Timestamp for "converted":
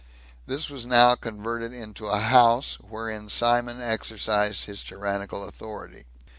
1.13-1.93